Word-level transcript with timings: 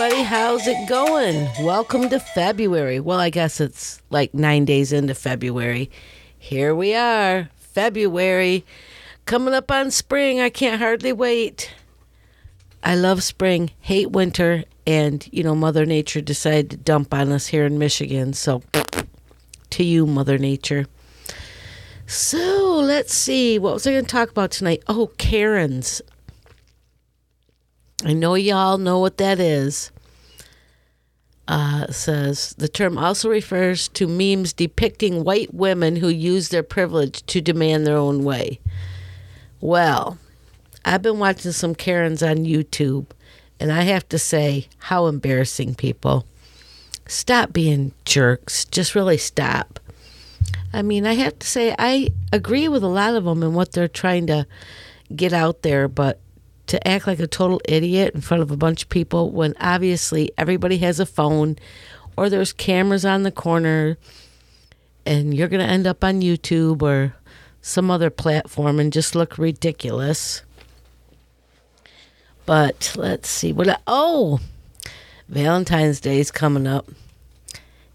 everybody. 0.00 0.22
How's 0.22 0.64
it 0.68 0.88
going? 0.88 1.48
Welcome 1.60 2.08
to 2.10 2.20
February. 2.20 3.00
Well, 3.00 3.18
I 3.18 3.30
guess 3.30 3.60
it's 3.60 4.00
like 4.10 4.32
nine 4.32 4.64
days 4.64 4.92
into 4.92 5.12
February. 5.12 5.90
Here 6.38 6.72
we 6.72 6.94
are, 6.94 7.50
February. 7.56 8.64
Coming 9.24 9.54
up 9.54 9.72
on 9.72 9.90
spring. 9.90 10.40
I 10.40 10.50
can't 10.50 10.80
hardly 10.80 11.12
wait. 11.12 11.74
I 12.84 12.94
love 12.94 13.24
spring, 13.24 13.72
hate 13.80 14.12
winter, 14.12 14.62
and, 14.86 15.28
you 15.32 15.42
know, 15.42 15.56
Mother 15.56 15.84
Nature 15.84 16.20
decided 16.20 16.70
to 16.70 16.76
dump 16.76 17.12
on 17.12 17.32
us 17.32 17.48
here 17.48 17.66
in 17.66 17.76
Michigan. 17.76 18.34
So, 18.34 18.62
to 19.70 19.82
you, 19.82 20.06
Mother 20.06 20.38
Nature. 20.38 20.86
So, 22.06 22.76
let's 22.76 23.14
see. 23.14 23.58
What 23.58 23.74
was 23.74 23.86
I 23.86 23.90
going 23.90 24.04
to 24.04 24.10
talk 24.10 24.30
about 24.30 24.52
tonight? 24.52 24.84
Oh, 24.86 25.10
Karens. 25.18 26.02
I 28.04 28.12
know 28.12 28.34
y'all 28.34 28.78
know 28.78 28.98
what 28.98 29.18
that 29.18 29.40
is. 29.40 29.90
Uh, 31.48 31.90
says 31.90 32.54
the 32.58 32.68
term 32.68 32.98
also 32.98 33.30
refers 33.30 33.88
to 33.88 34.06
memes 34.06 34.52
depicting 34.52 35.24
white 35.24 35.52
women 35.54 35.96
who 35.96 36.08
use 36.08 36.50
their 36.50 36.62
privilege 36.62 37.24
to 37.24 37.40
demand 37.40 37.86
their 37.86 37.96
own 37.96 38.22
way. 38.22 38.60
Well, 39.60 40.18
I've 40.84 41.02
been 41.02 41.18
watching 41.18 41.52
some 41.52 41.74
Karens 41.74 42.22
on 42.22 42.44
YouTube, 42.44 43.06
and 43.58 43.72
I 43.72 43.82
have 43.82 44.08
to 44.10 44.18
say, 44.18 44.68
how 44.78 45.06
embarrassing, 45.06 45.74
people. 45.74 46.26
Stop 47.06 47.52
being 47.52 47.92
jerks. 48.04 48.66
Just 48.66 48.94
really 48.94 49.16
stop. 49.16 49.80
I 50.72 50.82
mean, 50.82 51.06
I 51.06 51.14
have 51.14 51.38
to 51.38 51.46
say, 51.46 51.74
I 51.78 52.08
agree 52.32 52.68
with 52.68 52.82
a 52.82 52.88
lot 52.88 53.14
of 53.14 53.24
them 53.24 53.42
and 53.42 53.54
what 53.54 53.72
they're 53.72 53.88
trying 53.88 54.26
to 54.26 54.46
get 55.16 55.32
out 55.32 55.62
there, 55.62 55.88
but 55.88 56.20
to 56.68 56.88
act 56.88 57.06
like 57.06 57.18
a 57.18 57.26
total 57.26 57.60
idiot 57.66 58.14
in 58.14 58.20
front 58.20 58.42
of 58.42 58.50
a 58.50 58.56
bunch 58.56 58.84
of 58.84 58.88
people 58.88 59.30
when 59.30 59.54
obviously 59.60 60.30
everybody 60.38 60.78
has 60.78 61.00
a 61.00 61.06
phone 61.06 61.56
or 62.16 62.28
there's 62.28 62.52
cameras 62.52 63.04
on 63.04 63.22
the 63.22 63.32
corner 63.32 63.98
and 65.04 65.34
you're 65.34 65.48
going 65.48 65.64
to 65.64 65.72
end 65.72 65.86
up 65.86 66.04
on 66.04 66.20
YouTube 66.20 66.82
or 66.82 67.14
some 67.62 67.90
other 67.90 68.10
platform 68.10 68.78
and 68.78 68.92
just 68.92 69.14
look 69.14 69.38
ridiculous. 69.38 70.42
But 72.44 72.94
let's 72.96 73.28
see 73.28 73.52
what. 73.52 73.68
I, 73.68 73.76
oh, 73.86 74.40
Valentine's 75.28 76.00
Day 76.00 76.20
is 76.20 76.30
coming 76.30 76.66
up. 76.66 76.88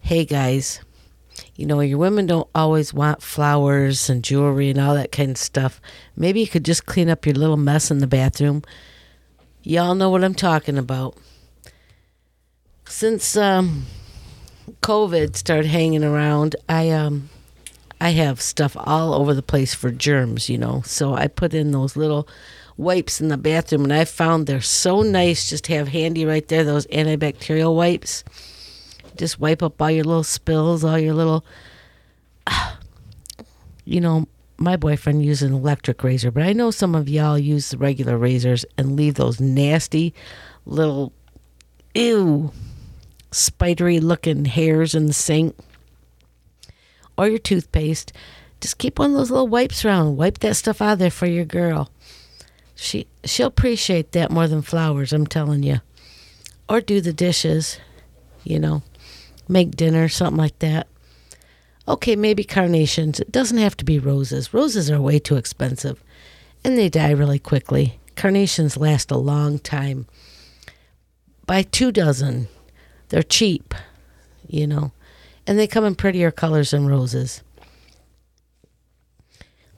Hey 0.02 0.26
guys, 0.26 0.80
you 1.56 1.66
know 1.66 1.80
your 1.82 1.98
women 1.98 2.26
don't 2.26 2.50
always 2.56 2.94
want 2.94 3.22
flowers 3.22 4.10
and 4.10 4.24
jewelry 4.24 4.70
and 4.70 4.80
all 4.80 4.96
that 4.96 5.12
kind 5.12 5.32
of 5.32 5.38
stuff. 5.38 5.80
Maybe 6.16 6.40
you 6.42 6.48
could 6.48 6.66
just 6.66 6.86
clean 6.86 7.10
up 7.10 7.26
your 7.26 7.36
little 7.36 7.58
mess 7.58 7.92
in 7.92 8.00
the 8.00 8.08
bathroom. 8.08 8.64
Y'all 9.62 9.96
know 9.96 10.10
what 10.10 10.24
I'm 10.24 10.34
talking 10.34 10.78
about. 10.78 11.16
Since 12.86 13.38
um, 13.38 13.86
COVID 14.82 15.36
started 15.36 15.68
hanging 15.68 16.04
around, 16.04 16.56
I 16.68 16.90
um, 16.90 17.30
I 18.02 18.10
have 18.10 18.42
stuff 18.42 18.76
all 18.78 19.14
over 19.14 19.34
the 19.34 19.42
place 19.42 19.74
for 19.74 19.90
germs, 19.90 20.50
you 20.50 20.58
know. 20.58 20.82
So 20.86 21.14
I 21.14 21.28
put 21.28 21.54
in 21.54 21.72
those 21.72 21.96
little 21.96 22.28
wipes 22.76 23.22
in 23.22 23.30
the 23.30 23.38
bathroom, 23.38 23.84
and 23.84 23.94
I 23.94 24.06
found 24.06 24.46
they're 24.46 24.60
so 24.60 25.02
nice 25.02 25.50
just 25.50 25.64
to 25.66 25.76
have 25.76 25.88
handy 25.88 26.26
right 26.26 26.46
there. 26.48 26.64
Those 26.64 26.88
antibacterial 26.88 27.76
wipes, 27.76 28.24
just 29.18 29.40
wipe 29.40 29.64
up 29.64 29.82
all 29.82 29.92
your 29.92 30.04
little 30.04 30.24
spills, 30.24 30.84
all 30.84 31.00
your 31.00 31.14
little. 31.14 31.46
You 33.86 34.00
know, 34.00 34.30
my 34.58 34.78
boyfriend 34.78 35.26
uses 35.26 35.50
an 35.50 35.54
electric 35.54 36.02
razor, 36.06 36.32
but 36.32 36.44
I 36.44 36.54
know 36.54 36.72
some 36.72 36.96
of 36.96 37.10
y'all 37.10 37.38
use 37.38 37.70
the 37.70 37.78
regular 37.78 38.18
razors 38.18 38.66
and 38.78 38.96
leave 38.96 39.16
those 39.16 39.42
nasty 39.42 40.14
little, 40.66 41.12
ew, 41.94 42.54
spidery 43.32 44.00
looking 44.00 44.46
hairs 44.46 44.96
in 44.96 45.08
the 45.08 45.14
sink 45.14 45.56
or 47.18 47.28
your 47.28 47.40
toothpaste. 47.40 48.14
Just 48.62 48.78
keep 48.78 49.00
one 49.00 49.12
of 49.12 49.18
those 49.18 49.32
little 49.32 49.48
wipes 49.48 49.84
around. 49.84 50.16
Wipe 50.18 50.40
that 50.40 50.56
stuff 50.56 50.82
out 50.82 50.94
of 50.94 51.00
there 51.00 51.12
for 51.12 51.26
your 51.26 51.46
girl. 51.46 51.92
She 52.76 53.08
she'll 53.24 53.48
appreciate 53.48 54.14
that 54.14 54.32
more 54.32 54.48
than 54.48 54.62
flowers, 54.62 55.14
I'm 55.14 55.28
telling 55.28 55.64
you. 55.64 55.82
Or 56.70 56.80
do 56.82 57.02
the 57.02 57.14
dishes, 57.14 57.80
you 58.44 58.60
know. 58.60 58.82
Make 59.48 59.72
dinner, 59.72 60.08
something 60.08 60.38
like 60.38 60.60
that. 60.60 60.88
Okay, 61.88 62.16
maybe 62.16 62.44
carnations. 62.44 63.20
It 63.20 63.32
doesn't 63.32 63.58
have 63.58 63.76
to 63.78 63.86
be 63.86 64.00
roses. 64.00 64.54
Roses 64.54 64.90
are 64.90 65.02
way 65.02 65.20
too 65.20 65.36
expensive 65.36 66.02
and 66.64 66.78
they 66.78 66.90
die 66.90 67.12
really 67.12 67.40
quickly. 67.40 68.00
Carnations 68.16 68.78
last 68.78 69.12
a 69.12 69.18
long 69.18 69.60
time. 69.60 70.08
Buy 71.46 71.64
two 71.64 71.92
dozen. 71.92 72.48
They're 73.10 73.24
cheap, 73.24 73.74
you 74.48 74.66
know, 74.66 74.92
and 75.46 75.60
they 75.60 75.68
come 75.68 75.86
in 75.86 75.96
prettier 75.96 76.32
colors 76.32 76.72
than 76.72 76.88
roses. 76.88 77.44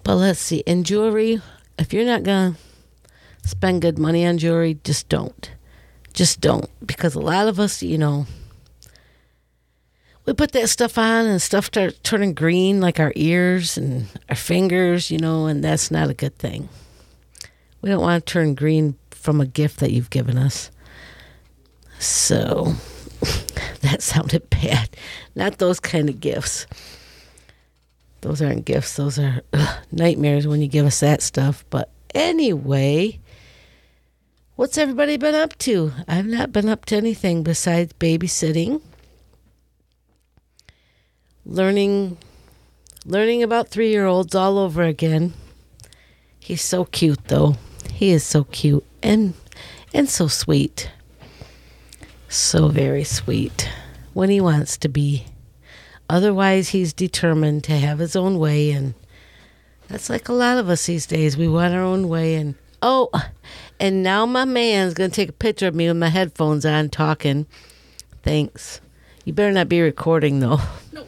But 0.03 0.15
let's 0.15 0.39
see. 0.39 0.59
In 0.59 0.83
jewelry, 0.83 1.41
if 1.79 1.91
you're 1.91 2.05
not 2.05 2.23
going 2.23 2.53
to 2.53 3.49
spend 3.49 3.81
good 3.81 3.97
money 3.97 4.25
on 4.25 4.37
jewelry, 4.37 4.79
just 4.83 5.09
don't. 5.09 5.51
Just 6.13 6.39
don't. 6.39 6.69
Because 6.85 7.15
a 7.15 7.19
lot 7.19 7.47
of 7.47 7.59
us, 7.59 7.81
you 7.81 7.97
know, 7.97 8.27
we 10.25 10.33
put 10.33 10.51
that 10.53 10.69
stuff 10.69 10.97
on 10.97 11.27
and 11.27 11.41
stuff 11.41 11.65
starts 11.65 11.99
turning 12.03 12.33
green 12.33 12.81
like 12.81 12.99
our 12.99 13.13
ears 13.15 13.77
and 13.77 14.07
our 14.29 14.35
fingers, 14.35 15.11
you 15.11 15.19
know, 15.19 15.45
and 15.45 15.63
that's 15.63 15.91
not 15.91 16.09
a 16.09 16.13
good 16.13 16.37
thing. 16.37 16.67
We 17.81 17.89
don't 17.89 18.01
want 18.01 18.25
to 18.25 18.31
turn 18.31 18.55
green 18.55 18.97
from 19.11 19.39
a 19.39 19.45
gift 19.45 19.79
that 19.79 19.91
you've 19.91 20.09
given 20.09 20.37
us. 20.37 20.71
So 21.99 22.73
that 23.81 24.01
sounded 24.01 24.49
bad. 24.49 24.89
Not 25.35 25.59
those 25.59 25.79
kind 25.79 26.09
of 26.09 26.19
gifts. 26.19 26.65
Those 28.21 28.41
aren't 28.41 28.65
gifts. 28.65 28.95
Those 28.95 29.19
are 29.19 29.41
ugh, 29.53 29.77
nightmares 29.91 30.47
when 30.47 30.61
you 30.61 30.67
give 30.67 30.87
us 30.87 31.01
that 31.01 31.21
stuff. 31.21 31.63
But 31.69 31.91
anyway, 32.15 33.19
what's 34.55 34.79
everybody 34.79 35.17
been 35.17 35.35
up 35.35 35.55
to? 35.59 35.91
I've 36.07 36.25
not 36.25 36.51
been 36.51 36.67
up 36.67 36.85
to 36.85 36.95
anything 36.95 37.43
besides 37.43 37.93
babysitting 37.93 38.81
learning 41.45 42.17
learning 43.05 43.43
about 43.43 43.69
three 43.69 43.89
year 43.89 44.05
olds 44.05 44.33
all 44.35 44.57
over 44.57 44.83
again. 44.83 45.33
He's 46.39 46.61
so 46.61 46.85
cute 46.85 47.25
though. 47.27 47.55
He 47.91 48.09
is 48.11 48.23
so 48.23 48.43
cute 48.45 48.85
and 49.01 49.33
and 49.93 50.09
so 50.09 50.27
sweet. 50.27 50.91
So 52.27 52.67
very 52.67 53.03
sweet 53.03 53.69
when 54.13 54.29
he 54.29 54.41
wants 54.41 54.77
to 54.79 54.89
be. 54.89 55.25
Otherwise 56.09 56.69
he's 56.69 56.93
determined 56.93 57.63
to 57.65 57.73
have 57.73 57.99
his 57.99 58.15
own 58.15 58.37
way 58.37 58.71
and 58.71 58.93
that's 59.87 60.09
like 60.09 60.27
a 60.27 60.33
lot 60.33 60.57
of 60.57 60.69
us 60.69 60.85
these 60.87 61.05
days. 61.05 61.37
We 61.37 61.47
want 61.47 61.73
our 61.73 61.81
own 61.81 62.09
way 62.09 62.35
and 62.35 62.55
oh 62.81 63.09
and 63.79 64.03
now 64.03 64.25
my 64.25 64.45
man's 64.45 64.93
gonna 64.93 65.09
take 65.09 65.29
a 65.29 65.33
picture 65.33 65.67
of 65.67 65.75
me 65.75 65.87
with 65.87 65.97
my 65.97 66.09
headphones 66.09 66.65
on 66.65 66.89
talking. 66.89 67.45
Thanks. 68.23 68.81
You 69.23 69.33
better 69.33 69.51
not 69.51 69.69
be 69.69 69.81
recording 69.81 70.39
though. 70.39 70.59
Nope. 70.91 71.07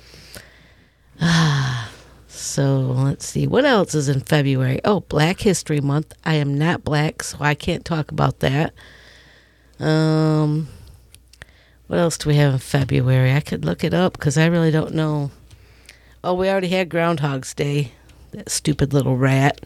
Ah, 1.21 1.89
so 2.27 2.79
let's 2.79 3.25
see. 3.25 3.47
What 3.47 3.65
else 3.65 3.95
is 3.95 4.09
in 4.09 4.21
February? 4.21 4.79
Oh, 4.85 5.01
Black 5.01 5.39
History 5.41 5.81
Month. 5.81 6.13
I 6.25 6.35
am 6.35 6.57
not 6.57 6.83
black, 6.83 7.23
so 7.23 7.37
I 7.41 7.55
can't 7.55 7.85
talk 7.85 8.11
about 8.11 8.39
that. 8.39 8.73
Um, 9.79 10.67
what 11.87 11.99
else 11.99 12.17
do 12.17 12.29
we 12.29 12.35
have 12.35 12.53
in 12.53 12.59
February? 12.59 13.33
I 13.33 13.39
could 13.39 13.63
look 13.63 13.83
it 13.83 13.93
up 13.93 14.13
because 14.13 14.37
I 14.37 14.47
really 14.47 14.71
don't 14.71 14.93
know. 14.93 15.31
Oh, 16.23 16.33
we 16.33 16.49
already 16.49 16.69
had 16.69 16.89
Groundhog's 16.89 17.53
Day. 17.53 17.91
That 18.31 18.49
stupid 18.49 18.93
little 18.93 19.17
rat. 19.17 19.61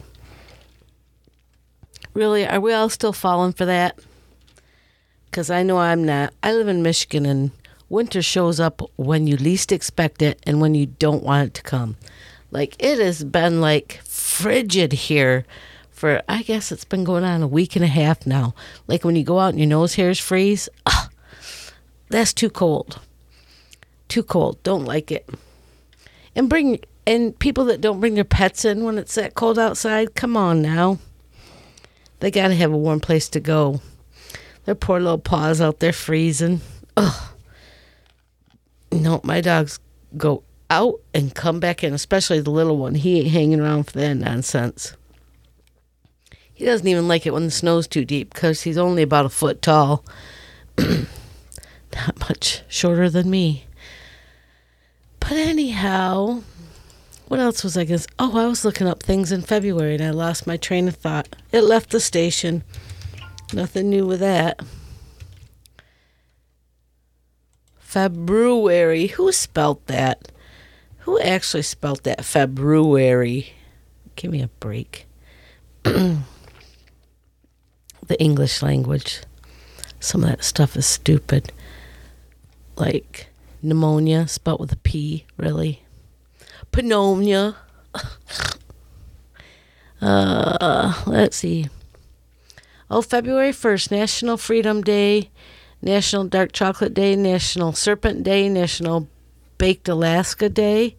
Really, 2.14 2.46
are 2.46 2.60
we 2.60 2.72
all 2.72 2.88
still 2.88 3.12
falling 3.12 3.52
for 3.52 3.64
that? 3.64 3.98
Because 5.30 5.50
I 5.50 5.62
know 5.62 5.78
I'm 5.78 6.04
not. 6.04 6.34
I 6.42 6.52
live 6.52 6.68
in 6.68 6.82
Michigan 6.82 7.24
and 7.24 7.50
winter 7.92 8.22
shows 8.22 8.58
up 8.58 8.80
when 8.96 9.26
you 9.26 9.36
least 9.36 9.70
expect 9.70 10.22
it 10.22 10.40
and 10.44 10.60
when 10.60 10.74
you 10.74 10.86
don't 10.86 11.22
want 11.22 11.48
it 11.48 11.54
to 11.54 11.62
come. 11.62 11.96
Like 12.50 12.74
it 12.82 12.98
has 12.98 13.22
been 13.22 13.60
like 13.60 14.00
frigid 14.04 14.92
here 14.92 15.44
for 15.90 16.22
I 16.28 16.42
guess 16.42 16.72
it's 16.72 16.86
been 16.86 17.04
going 17.04 17.22
on 17.22 17.42
a 17.42 17.46
week 17.46 17.76
and 17.76 17.84
a 17.84 17.88
half 17.88 18.26
now. 18.26 18.54
Like 18.88 19.04
when 19.04 19.14
you 19.14 19.22
go 19.22 19.38
out 19.38 19.50
and 19.50 19.58
your 19.58 19.68
nose 19.68 19.94
hairs 19.94 20.18
freeze, 20.18 20.68
that's 22.08 22.32
too 22.32 22.50
cold. 22.50 22.98
Too 24.08 24.22
cold. 24.22 24.62
Don't 24.62 24.86
like 24.86 25.12
it. 25.12 25.28
And 26.34 26.48
bring 26.48 26.80
and 27.06 27.38
people 27.38 27.66
that 27.66 27.82
don't 27.82 28.00
bring 28.00 28.14
their 28.14 28.24
pets 28.24 28.64
in 28.64 28.84
when 28.84 28.96
it's 28.96 29.14
that 29.16 29.34
cold 29.34 29.58
outside, 29.58 30.14
come 30.14 30.36
on 30.36 30.62
now. 30.62 30.98
They 32.20 32.30
got 32.30 32.48
to 32.48 32.54
have 32.54 32.72
a 32.72 32.76
warm 32.76 33.00
place 33.00 33.28
to 33.30 33.40
go. 33.40 33.82
Their 34.64 34.76
poor 34.76 35.00
little 35.00 35.18
paws 35.18 35.60
out 35.60 35.80
there 35.80 35.92
freezing. 35.92 36.60
Ugh. 36.96 37.31
No, 38.92 39.20
my 39.24 39.40
dogs 39.40 39.80
go 40.16 40.44
out 40.68 41.00
and 41.14 41.34
come 41.34 41.60
back 41.60 41.82
in, 41.82 41.94
especially 41.94 42.40
the 42.40 42.50
little 42.50 42.76
one. 42.76 42.94
He 42.94 43.20
ain't 43.20 43.28
hanging 43.28 43.60
around 43.60 43.84
for 43.84 43.98
that 43.98 44.14
nonsense. 44.14 44.94
He 46.52 46.64
doesn't 46.64 46.86
even 46.86 47.08
like 47.08 47.26
it 47.26 47.32
when 47.32 47.44
the 47.44 47.50
snow's 47.50 47.88
too 47.88 48.04
deep 48.04 48.32
because 48.32 48.62
he's 48.62 48.78
only 48.78 49.02
about 49.02 49.26
a 49.26 49.30
foot 49.30 49.62
tall. 49.62 50.04
not 50.78 52.20
much 52.20 52.62
shorter 52.68 53.10
than 53.10 53.30
me. 53.30 53.66
But 55.20 55.32
anyhow, 55.32 56.42
what 57.28 57.40
else 57.40 57.64
was 57.64 57.76
I 57.76 57.84
going 57.84 58.00
to 58.00 58.08
Oh, 58.18 58.38
I 58.38 58.46
was 58.46 58.64
looking 58.64 58.86
up 58.86 59.02
things 59.02 59.32
in 59.32 59.42
February 59.42 59.94
and 59.94 60.04
I 60.04 60.10
lost 60.10 60.46
my 60.46 60.56
train 60.56 60.88
of 60.88 60.96
thought. 60.96 61.34
It 61.50 61.62
left 61.62 61.90
the 61.90 62.00
station. 62.00 62.62
Nothing 63.52 63.90
new 63.90 64.06
with 64.06 64.20
that. 64.20 64.60
February. 67.92 69.08
Who 69.08 69.30
spelt 69.32 69.86
that? 69.86 70.32
Who 71.00 71.20
actually 71.20 71.62
spelt 71.62 72.04
that? 72.04 72.24
February. 72.24 73.52
Give 74.16 74.30
me 74.30 74.40
a 74.40 74.48
break. 74.48 75.04
the 75.82 76.22
English 78.18 78.62
language. 78.62 79.20
Some 80.00 80.24
of 80.24 80.30
that 80.30 80.42
stuff 80.42 80.74
is 80.74 80.86
stupid. 80.86 81.52
Like 82.76 83.26
pneumonia, 83.60 84.26
spelt 84.26 84.58
with 84.58 84.72
a 84.72 84.76
P, 84.76 85.26
really. 85.36 85.82
Pneumonia. 86.74 87.56
uh, 90.00 91.02
let's 91.06 91.36
see. 91.36 91.68
Oh, 92.90 93.02
February 93.02 93.52
1st, 93.52 93.90
National 93.90 94.38
Freedom 94.38 94.80
Day, 94.80 95.28
National 95.82 96.24
Dark 96.24 96.52
Chocolate 96.52 96.94
Day, 96.94 97.16
National 97.16 97.72
Serpent 97.72 98.22
Day, 98.22 98.48
National 98.48 99.08
Baked 99.58 99.88
Alaska 99.88 100.48
Day, 100.48 100.96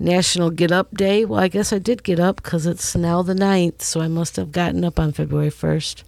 National 0.00 0.50
Get 0.50 0.72
Up 0.72 0.94
Day. 0.94 1.24
Well, 1.24 1.38
I 1.38 1.48
guess 1.48 1.72
I 1.72 1.78
did 1.78 2.02
get 2.02 2.18
up 2.18 2.36
because 2.36 2.66
it's 2.66 2.96
now 2.96 3.22
the 3.22 3.34
9th, 3.34 3.82
so 3.82 4.00
I 4.00 4.08
must 4.08 4.36
have 4.36 4.52
gotten 4.52 4.84
up 4.84 4.98
on 4.98 5.12
February 5.12 5.50
1st. 5.50 6.02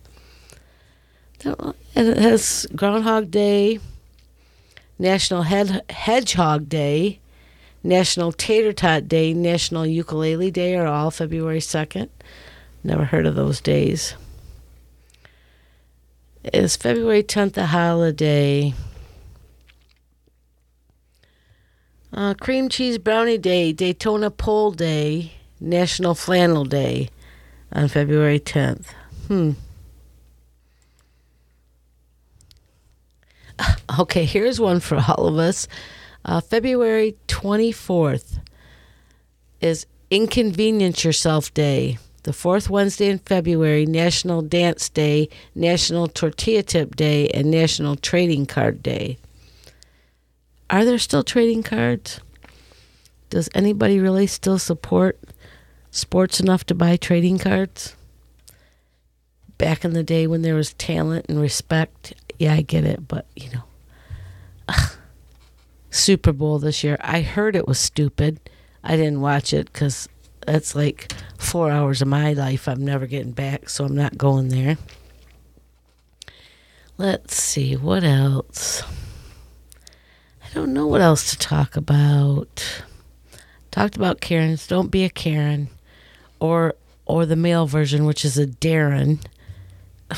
And 1.45 1.75
it 1.95 2.19
has 2.19 2.67
Groundhog 2.75 3.31
Day, 3.31 3.79
National 4.99 5.43
Hedgehog 5.43 6.69
Day, 6.69 7.21
National 7.85 8.33
Tater 8.33 8.73
Tot 8.73 9.07
Day, 9.07 9.33
National 9.33 9.87
Ukulele 9.87 10.51
Day 10.51 10.75
are 10.77 10.87
all 10.87 11.11
February 11.11 11.61
2nd. 11.61 12.09
Never 12.83 13.05
heard 13.05 13.27
of 13.27 13.37
those 13.37 13.61
days. 13.61 14.15
Is 16.53 16.77
February 16.77 17.23
10th 17.23 17.57
a 17.59 17.67
holiday? 17.67 18.73
Uh, 22.13 22.35
cream 22.35 22.69
Cheese 22.69 22.97
Brownie 22.97 23.37
Day, 23.39 23.73
Daytona 23.73 24.31
Pole 24.31 24.71
Day, 24.71 25.33
National 25.61 26.15
Flannel 26.15 26.65
Day 26.65 27.11
on 27.73 27.89
February 27.89 28.41
10th. 28.41 28.87
Hmm. 29.27 29.53
Okay, 33.99 34.25
here's 34.25 34.61
one 34.61 34.79
for 34.79 34.97
all 34.97 35.27
of 35.27 35.39
us. 35.39 35.67
Uh, 36.25 36.41
February 36.41 37.17
24th 37.27 38.39
is 39.61 39.87
Inconvenience 40.11 41.03
Yourself 41.03 41.53
Day. 41.53 41.99
The 42.29 42.35
fourth 42.35 42.69
Wednesday 42.69 43.09
in 43.09 43.21
February, 43.21 43.87
National 43.87 44.43
Dance 44.43 44.91
Day, 44.91 45.31
National 45.55 46.09
Tortilla 46.09 46.63
Tip 46.63 46.95
Day, 46.95 47.31
and 47.31 47.51
National 47.51 47.97
Trading 47.97 48.45
Card 48.45 48.83
Day. 48.83 49.17
Are 50.69 50.85
there 50.85 50.99
still 50.99 51.23
trading 51.23 51.63
cards? 51.63 52.21
Does 53.31 53.49
anybody 53.55 53.99
really 53.99 54.27
still 54.27 54.59
support 54.59 55.19
sports 55.91 56.39
enough 56.39 56.65
to 56.67 56.75
buy 56.75 56.99
trading 56.99 57.39
cards? 57.39 57.97
Back 59.57 59.83
in 59.83 59.95
the 59.95 60.05
day 60.05 60.27
when 60.27 60.43
there 60.43 60.55
was 60.55 60.75
talent 60.75 61.25
and 61.31 61.41
respect, 61.41 62.13
yeah, 62.39 62.53
I 62.53 62.61
get 62.61 62.85
it, 62.85 63.09
but 63.09 63.25
you 63.37 63.49
know, 63.53 63.63
ugh. 64.69 64.99
Super 65.89 66.33
Bowl 66.33 66.59
this 66.59 66.85
year, 66.85 66.99
I 67.01 67.23
heard 67.23 67.57
it 67.57 67.67
was 67.67 67.79
stupid. 67.79 68.39
I 68.85 68.97
didn't 68.97 69.23
watch 69.23 69.55
it 69.55 69.73
because 69.73 70.11
that's 70.49 70.75
like 70.75 71.13
four 71.37 71.71
hours 71.71 72.01
of 72.01 72.09
my 72.09 72.33
life 72.33 72.69
I'm 72.69 72.83
never 72.83 73.07
getting 73.07 73.33
back, 73.33 73.69
so 73.69 73.85
I'm 73.85 73.95
not 73.95 74.17
going 74.17 74.49
there. 74.49 74.79
Let's 76.97 77.41
see, 77.41 77.77
what 77.77 78.03
else? 78.03 78.83
I 80.43 80.55
don't 80.55 80.73
know 80.73 80.87
what 80.87 81.03
else 81.03 81.31
to 81.31 81.39
talk 81.39 81.77
about. 81.77 82.83
Talked 83.71 83.97
about 83.97 84.23
Karens. 84.23 84.67
Don't 84.67 84.91
be 84.91 85.05
a 85.05 85.11
Karen, 85.11 85.69
or 86.41 86.75
or 87.05 87.27
the 87.27 87.37
male 87.37 87.67
version, 87.67 88.07
which 88.07 88.25
is 88.25 88.39
a 88.39 88.47
Darren. 88.47 89.21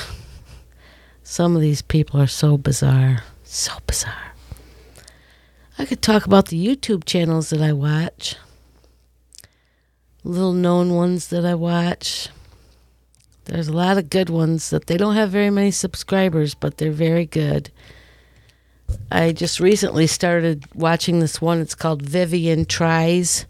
Some 1.25 1.57
of 1.57 1.63
these 1.63 1.83
people 1.83 2.21
are 2.21 2.29
so 2.29 2.57
bizarre, 2.57 3.25
so 3.43 3.73
bizarre. 3.87 4.35
I 5.77 5.87
could 5.87 6.03
talk 6.03 6.25
about 6.25 6.47
the 6.47 6.65
YouTube 6.65 7.05
channels 7.05 7.51
that 7.51 7.61
I 7.61 7.73
watch, 7.73 8.37
little 10.25 10.53
known 10.53 10.95
ones 10.95 11.29
that 11.29 11.45
I 11.45 11.55
watch. 11.55 12.29
There's 13.45 13.69
a 13.69 13.73
lot 13.73 13.99
of 13.99 14.11
good 14.11 14.31
ones 14.31 14.71
that 14.71 14.87
they 14.87 14.97
don't 14.97 15.17
have 15.17 15.31
very 15.31 15.51
many 15.51 15.71
subscribers, 15.71 16.55
but 16.55 16.77
they're 16.77 16.93
very 16.93 17.27
good. 17.27 17.71
I 19.11 19.33
just 19.33 19.61
recently 19.61 20.07
started 20.07 20.65
watching 20.75 21.21
this 21.21 21.41
one. 21.41 21.61
It's 21.61 21.75
called 21.75 22.03
Vivian 22.03 22.65
Tries. 22.65 23.47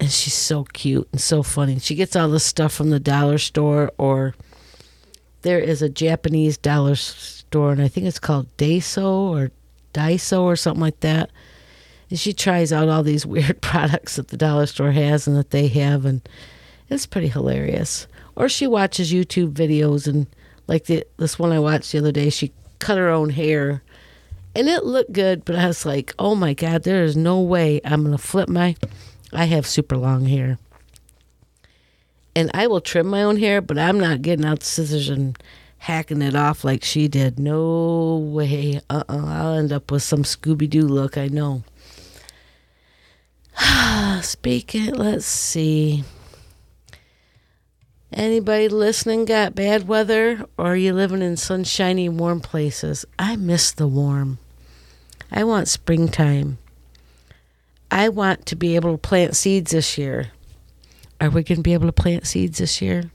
And 0.00 0.10
she's 0.10 0.34
so 0.34 0.64
cute 0.64 1.08
and 1.12 1.20
so 1.20 1.44
funny. 1.44 1.78
She 1.78 1.94
gets 1.94 2.16
all 2.16 2.28
this 2.28 2.44
stuff 2.44 2.72
from 2.72 2.90
the 2.90 2.98
dollar 2.98 3.38
store, 3.38 3.92
or 3.98 4.34
there 5.42 5.60
is 5.60 5.82
a 5.82 5.88
Japanese 5.88 6.56
dollar 6.56 6.96
store, 6.96 7.70
and 7.70 7.80
I 7.80 7.86
think 7.86 8.06
it's 8.06 8.18
called 8.18 8.48
Daiso 8.56 9.04
or 9.06 9.52
Daiso 9.94 10.42
or 10.42 10.56
something 10.56 10.80
like 10.80 11.00
that. 11.00 11.30
She 12.14 12.32
tries 12.32 12.72
out 12.72 12.88
all 12.88 13.02
these 13.02 13.26
weird 13.26 13.60
products 13.60 14.16
that 14.16 14.28
the 14.28 14.36
dollar 14.36 14.66
store 14.66 14.92
has 14.92 15.26
and 15.26 15.36
that 15.36 15.50
they 15.50 15.68
have, 15.68 16.04
and 16.04 16.26
it's 16.88 17.06
pretty 17.06 17.28
hilarious. 17.28 18.06
Or 18.36 18.48
she 18.48 18.66
watches 18.66 19.12
YouTube 19.12 19.52
videos, 19.52 20.06
and 20.06 20.26
like 20.66 20.86
the, 20.86 21.04
this 21.18 21.38
one 21.38 21.52
I 21.52 21.58
watched 21.58 21.92
the 21.92 21.98
other 21.98 22.12
day, 22.12 22.30
she 22.30 22.52
cut 22.78 22.98
her 22.98 23.10
own 23.10 23.30
hair 23.30 23.82
and 24.54 24.68
it 24.68 24.84
looked 24.84 25.12
good, 25.12 25.44
but 25.44 25.56
I 25.56 25.66
was 25.66 25.86
like, 25.86 26.14
oh 26.18 26.34
my 26.34 26.52
God, 26.52 26.82
there 26.82 27.04
is 27.04 27.16
no 27.16 27.40
way 27.40 27.80
I'm 27.84 28.02
going 28.02 28.16
to 28.16 28.22
flip 28.22 28.48
my. 28.48 28.76
I 29.32 29.46
have 29.46 29.66
super 29.66 29.96
long 29.96 30.26
hair. 30.26 30.58
And 32.34 32.50
I 32.52 32.66
will 32.66 32.80
trim 32.80 33.06
my 33.06 33.22
own 33.22 33.38
hair, 33.38 33.62
but 33.62 33.78
I'm 33.78 33.98
not 33.98 34.22
getting 34.22 34.44
out 34.44 34.60
the 34.60 34.66
scissors 34.66 35.08
and 35.08 35.38
hacking 35.78 36.22
it 36.22 36.34
off 36.34 36.64
like 36.64 36.84
she 36.84 37.08
did. 37.08 37.38
No 37.38 38.16
way. 38.16 38.80
Uh 38.90 39.02
uh-uh. 39.08 39.16
uh. 39.16 39.26
i 39.26 39.42
will 39.42 39.54
end 39.54 39.72
up 39.72 39.90
with 39.90 40.02
some 40.02 40.22
Scooby 40.22 40.68
Doo 40.68 40.86
look, 40.86 41.16
I 41.16 41.28
know. 41.28 41.62
Speaking, 44.22 44.94
let's 44.94 45.26
see. 45.26 46.04
Anybody 48.12 48.68
listening 48.68 49.24
got 49.24 49.54
bad 49.54 49.88
weather 49.88 50.44
or 50.58 50.72
are 50.72 50.76
you 50.76 50.92
living 50.92 51.22
in 51.22 51.36
sunshiny, 51.36 52.08
warm 52.08 52.40
places? 52.40 53.06
I 53.18 53.36
miss 53.36 53.72
the 53.72 53.88
warm. 53.88 54.38
I 55.30 55.44
want 55.44 55.68
springtime. 55.68 56.58
I 57.90 58.10
want 58.10 58.46
to 58.46 58.56
be 58.56 58.76
able 58.76 58.92
to 58.92 58.98
plant 58.98 59.34
seeds 59.34 59.70
this 59.70 59.96
year. 59.96 60.30
Are 61.20 61.30
we 61.30 61.42
going 61.42 61.56
to 61.56 61.62
be 61.62 61.72
able 61.72 61.86
to 61.86 61.92
plant 61.92 62.26
seeds 62.26 62.58
this 62.58 62.82
year? 62.82 63.10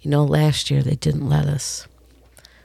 You 0.00 0.10
know, 0.10 0.24
last 0.24 0.70
year 0.70 0.82
they 0.82 0.96
didn't 0.96 1.28
let 1.28 1.46
us. 1.46 1.86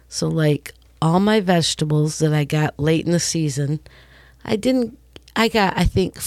So, 0.09 0.27
like 0.27 0.73
all 1.01 1.19
my 1.19 1.39
vegetables 1.39 2.19
that 2.19 2.33
I 2.33 2.45
got 2.45 2.79
late 2.79 3.05
in 3.05 3.11
the 3.11 3.19
season, 3.19 3.79
I 4.43 4.55
didn't, 4.55 4.97
I 5.35 5.47
got, 5.49 5.77
I 5.77 5.83
think, 5.83 6.17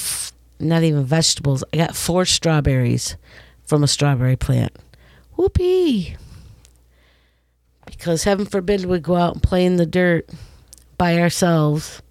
not 0.60 0.82
even 0.82 1.04
vegetables, 1.04 1.64
I 1.72 1.78
got 1.78 1.96
four 1.96 2.24
strawberries 2.24 3.16
from 3.64 3.82
a 3.82 3.88
strawberry 3.88 4.36
plant. 4.36 4.76
Whoopee! 5.36 6.16
Because 7.86 8.24
heaven 8.24 8.44
forbid 8.44 8.84
we 8.84 8.98
go 8.98 9.16
out 9.16 9.34
and 9.34 9.42
play 9.42 9.64
in 9.64 9.76
the 9.76 9.86
dirt 9.86 10.28
by 10.98 11.18
ourselves 11.18 12.02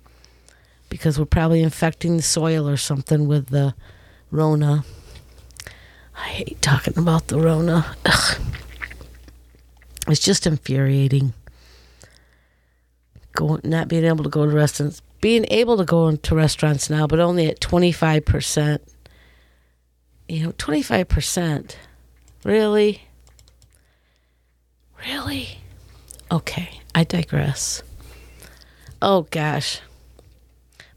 because 0.89 1.19
we're 1.19 1.25
probably 1.25 1.61
infecting 1.61 2.17
the 2.17 2.23
soil 2.23 2.67
or 2.67 2.77
something 2.77 3.27
with 3.27 3.47
the 3.47 3.75
Rona. 4.31 4.83
I 6.15 6.27
hate 6.29 6.61
talking 6.61 6.97
about 6.97 7.27
the 7.27 7.39
Rona. 7.39 7.95
Ugh. 8.05 8.41
It's 10.07 10.21
just 10.21 10.47
infuriating. 10.47 11.33
Go, 13.33 13.59
not 13.63 13.87
being 13.87 14.05
able 14.05 14.23
to 14.23 14.29
go 14.29 14.45
to 14.45 14.51
restaurants, 14.51 15.01
being 15.21 15.45
able 15.49 15.77
to 15.77 15.85
go 15.85 16.07
into 16.07 16.35
restaurants 16.35 16.89
now, 16.89 17.07
but 17.07 17.19
only 17.19 17.47
at 17.47 17.59
25% 17.59 18.79
you 20.27 20.43
know, 20.43 20.51
25%. 20.53 21.75
Really? 22.43 23.03
Really? 25.05 25.59
Okay, 26.31 26.81
I 26.93 27.03
digress. 27.03 27.81
Oh 29.01 29.23
gosh. 29.31 29.81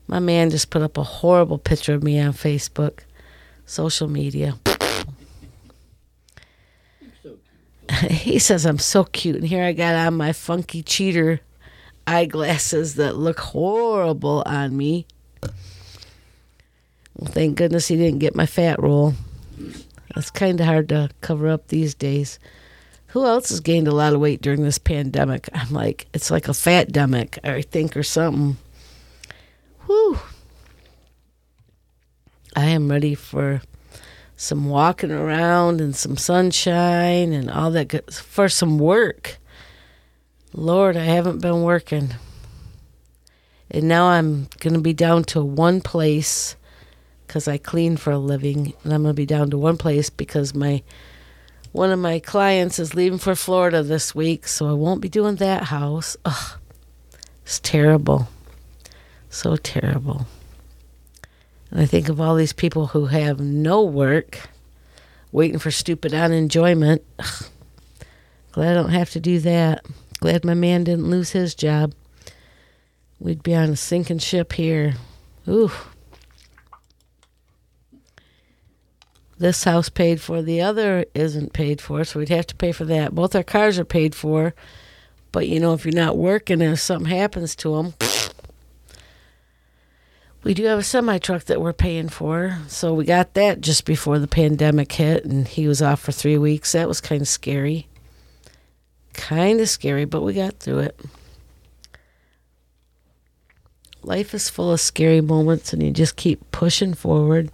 My 0.07 0.19
man 0.19 0.50
just 0.50 0.71
put 0.71 0.83
up 0.83 0.99
a 0.99 1.05
horrible 1.05 1.59
picture 1.59 1.95
of 1.95 2.03
me 2.03 2.19
on 2.19 2.33
Facebook, 2.33 3.00
social 3.67 4.09
media. 4.09 4.59
he 8.09 8.41
says 8.41 8.67
I'm 8.67 8.79
so 8.79 9.05
cute, 9.05 9.37
and 9.37 9.47
here 9.47 9.62
I 9.65 9.73
got 9.73 9.95
on 9.95 10.15
my 10.15 10.33
funky 10.33 10.83
cheater 10.83 11.41
eyeglasses 12.11 12.97
that 12.97 13.17
look 13.17 13.38
horrible 13.38 14.43
on 14.45 14.76
me. 14.76 15.07
Well, 17.14 17.31
thank 17.31 17.57
goodness 17.57 17.87
he 17.87 17.97
didn't 17.97 18.19
get 18.19 18.35
my 18.35 18.47
fat 18.47 18.83
roll. 18.83 19.14
That's 20.14 20.31
kind 20.31 20.59
of 20.59 20.67
hard 20.67 20.88
to 20.88 21.11
cover 21.21 21.49
up 21.49 21.69
these 21.69 21.95
days. 21.95 22.40
Who 23.09 23.25
else 23.26 23.50
has 23.50 23.61
gained 23.61 23.87
a 23.88 23.95
lot 23.95 24.12
of 24.12 24.21
weight 24.21 24.43
during 24.43 24.62
this 24.62 24.79
pandemic? 24.79 25.49
I'm 25.52 25.73
like, 25.73 26.07
it's 26.12 26.31
like 26.31 26.49
a 26.49 26.55
fat 26.55 26.93
demic, 26.93 27.38
I 27.45 27.62
think, 27.62 27.97
or 27.97 28.02
something. 28.02 28.57
Whew. 29.87 30.19
I 32.57 32.67
am 32.67 32.90
ready 32.90 33.14
for 33.14 33.62
some 34.37 34.69
walking 34.69 35.11
around 35.11 35.81
and 35.81 35.95
some 35.95 36.17
sunshine 36.17 37.33
and 37.33 37.50
all 37.50 37.71
that 37.73 37.88
good 37.88 38.12
for 38.12 38.49
some 38.49 38.79
work. 38.79 39.40
Lord, 40.52 40.97
I 40.97 41.04
haven't 41.04 41.40
been 41.40 41.62
working. 41.62 42.11
And 43.71 43.87
now 43.87 44.07
I'm 44.07 44.49
going 44.59 44.75
to 44.75 44.80
be 44.80 44.92
down 44.92 45.23
to 45.25 45.45
one 45.45 45.80
place 45.80 46.57
because 47.26 47.47
I 47.47 47.57
clean 47.57 47.97
for 47.97 48.11
a 48.11 48.19
living. 48.19 48.75
And 48.83 48.92
I'm 48.92 49.02
going 49.02 49.14
to 49.14 49.21
be 49.21 49.26
down 49.26 49.50
to 49.50 49.59
one 49.59 49.76
place 49.76 50.11
because 50.11 50.54
my 50.54 50.83
one 51.73 51.92
of 51.92 52.00
my 52.00 52.19
clients 52.19 52.80
is 52.80 52.97
leaving 52.97 53.21
for 53.21 53.37
Florida 53.37 53.85
this 53.85 54.12
week, 54.12 54.49
so 54.49 54.69
I 54.69 54.73
won't 54.73 55.00
be 55.00 55.09
doing 55.09 55.37
that 55.37 55.64
house. 55.64 56.16
Ugh, 56.25 56.59
it's 57.45 57.61
terrible. 57.61 58.28
So 59.28 59.54
terrible. 59.54 60.26
And 61.71 61.80
I 61.80 61.87
think 61.87 62.09
of 62.09 62.21
all 62.21 62.35
these 62.35 62.52
people 62.52 62.88
who 62.88 63.07
have 63.07 63.38
no 63.38 63.85
work, 63.85 64.50
waiting 65.30 65.61
for 65.61 65.71
stupid 65.71 66.12
unenjoyment. 66.12 67.04
Ugh, 67.21 67.45
glad 68.50 68.73
I 68.73 68.75
don't 68.75 68.90
have 68.90 69.11
to 69.11 69.21
do 69.21 69.38
that. 69.38 69.87
Glad 70.21 70.45
my 70.45 70.55
man 70.55 70.85
didn't 70.85 71.09
lose 71.09 71.31
his 71.31 71.55
job. 71.55 71.95
We'd 73.19 73.43
be 73.43 73.55
on 73.55 73.71
a 73.71 73.77
sinking 73.77 74.19
ship 74.19 74.53
here. 74.53 74.95
Ooh. 75.49 75.73
This 79.39 79.65
house 79.65 79.89
paid 79.89 80.21
for, 80.21 80.43
the 80.43 80.61
other 80.61 81.07
isn't 81.15 81.55
paid 81.55 81.81
for, 81.81 82.05
so 82.05 82.19
we'd 82.19 82.29
have 82.29 82.47
to 82.49 82.55
pay 82.55 82.73
for 82.73 82.85
that. 82.85 83.15
Both 83.15 83.35
our 83.35 83.43
cars 83.43 83.79
are 83.79 83.87
paid 83.87 84.15
for, 84.15 84.55
but 85.33 85.49
you 85.49 85.59
know, 85.59 85.73
if 85.73 85.87
you're 85.87 85.95
not 85.95 86.19
working 86.19 86.61
and 86.61 86.75
if 86.75 86.81
something 86.81 87.11
happens 87.11 87.57
to 87.57 87.77
them, 87.77 87.95
we 90.45 90.53
do 90.53 90.65
have 90.65 90.79
a 90.79 90.83
semi 90.83 91.17
truck 91.17 91.45
that 91.45 91.62
we're 91.62 91.73
paying 91.73 92.11
for. 92.11 92.59
So 92.69 92.93
we 92.93 93.07
got 93.07 93.33
that 93.33 93.62
just 93.62 93.87
before 93.87 94.19
the 94.19 94.29
pandemic 94.29 94.93
hit, 94.93 95.25
and 95.25 95.49
he 95.49 95.67
was 95.67 95.81
off 95.81 96.00
for 96.00 96.12
three 96.12 96.37
weeks. 96.37 96.73
That 96.73 96.89
was 96.89 97.00
kind 97.00 97.23
of 97.23 97.29
scary. 97.29 97.89
Kind 99.21 99.61
of 99.61 99.69
scary, 99.69 100.07
but 100.07 100.23
we 100.23 100.33
got 100.33 100.59
through 100.59 100.79
it. 100.79 100.99
Life 104.03 104.33
is 104.33 104.49
full 104.49 104.73
of 104.73 104.81
scary 104.81 105.21
moments, 105.21 105.75
and 105.75 105.83
you 105.83 105.91
just 105.91 106.17
keep 106.17 106.50
pushing 106.53 106.95
forward. 106.95 107.53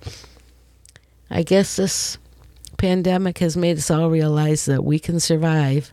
I 1.29 1.43
guess 1.43 1.75
this 1.75 2.19
pandemic 2.79 3.39
has 3.39 3.57
made 3.57 3.79
us 3.79 3.91
all 3.91 4.11
realize 4.11 4.67
that 4.67 4.85
we 4.85 5.01
can 5.01 5.19
survive. 5.19 5.93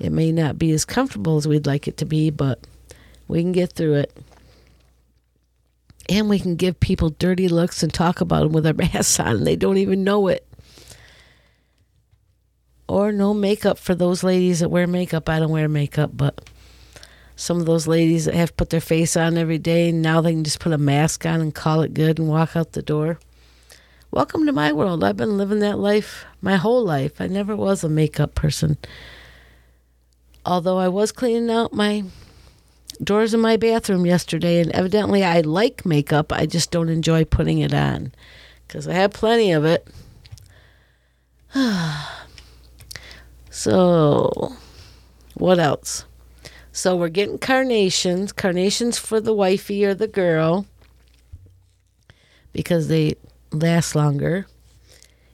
It 0.00 0.12
may 0.12 0.32
not 0.32 0.58
be 0.58 0.72
as 0.72 0.86
comfortable 0.86 1.36
as 1.36 1.46
we'd 1.46 1.66
like 1.66 1.86
it 1.86 1.98
to 1.98 2.06
be, 2.06 2.30
but 2.30 2.66
we 3.28 3.42
can 3.42 3.52
get 3.52 3.74
through 3.74 3.96
it. 3.96 4.16
And 6.08 6.30
we 6.30 6.38
can 6.38 6.56
give 6.56 6.80
people 6.80 7.10
dirty 7.10 7.48
looks 7.48 7.82
and 7.82 7.92
talk 7.92 8.22
about 8.22 8.44
them 8.44 8.52
with 8.52 8.66
our 8.66 8.72
masks 8.94 9.20
on, 9.20 9.36
and 9.36 9.46
they 9.46 9.56
don't 9.56 9.76
even 9.76 10.04
know 10.04 10.28
it. 10.28 10.45
Or 12.88 13.10
no 13.10 13.34
makeup 13.34 13.78
for 13.78 13.94
those 13.94 14.22
ladies 14.22 14.60
that 14.60 14.68
wear 14.68 14.86
makeup. 14.86 15.28
I 15.28 15.40
don't 15.40 15.50
wear 15.50 15.68
makeup, 15.68 16.10
but 16.14 16.48
some 17.34 17.58
of 17.58 17.66
those 17.66 17.88
ladies 17.88 18.26
that 18.26 18.34
have 18.34 18.56
put 18.56 18.70
their 18.70 18.80
face 18.80 19.16
on 19.16 19.36
every 19.36 19.58
day, 19.58 19.90
now 19.90 20.20
they 20.20 20.32
can 20.32 20.44
just 20.44 20.60
put 20.60 20.72
a 20.72 20.78
mask 20.78 21.26
on 21.26 21.40
and 21.40 21.54
call 21.54 21.82
it 21.82 21.94
good 21.94 22.18
and 22.18 22.28
walk 22.28 22.54
out 22.54 22.72
the 22.72 22.82
door. 22.82 23.18
Welcome 24.12 24.46
to 24.46 24.52
my 24.52 24.72
world. 24.72 25.02
I've 25.02 25.16
been 25.16 25.36
living 25.36 25.58
that 25.58 25.78
life 25.78 26.24
my 26.40 26.56
whole 26.56 26.84
life. 26.84 27.20
I 27.20 27.26
never 27.26 27.56
was 27.56 27.82
a 27.82 27.88
makeup 27.88 28.36
person. 28.36 28.78
Although 30.46 30.78
I 30.78 30.86
was 30.86 31.10
cleaning 31.10 31.50
out 31.50 31.72
my 31.72 32.04
doors 33.02 33.34
in 33.34 33.40
my 33.40 33.56
bathroom 33.56 34.06
yesterday, 34.06 34.60
and 34.60 34.70
evidently 34.70 35.24
I 35.24 35.40
like 35.40 35.84
makeup, 35.84 36.32
I 36.32 36.46
just 36.46 36.70
don't 36.70 36.88
enjoy 36.88 37.24
putting 37.24 37.58
it 37.58 37.74
on 37.74 38.12
because 38.66 38.86
I 38.86 38.94
have 38.94 39.12
plenty 39.12 39.50
of 39.50 39.64
it. 39.64 39.88
so, 43.56 44.52
what 45.32 45.58
else? 45.58 46.04
So, 46.72 46.94
we're 46.94 47.08
getting 47.08 47.38
carnations, 47.38 48.32
carnations 48.32 48.98
for 48.98 49.18
the 49.18 49.32
wifey 49.32 49.82
or 49.86 49.94
the 49.94 50.06
girl 50.06 50.66
because 52.52 52.88
they 52.88 53.14
last 53.50 53.94
longer. 53.94 54.46